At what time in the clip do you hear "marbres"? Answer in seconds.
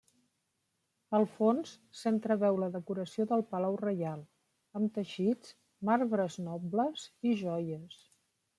5.91-6.39